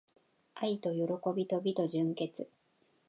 [0.55, 0.95] 愛と喜
[1.35, 2.49] びと美と純潔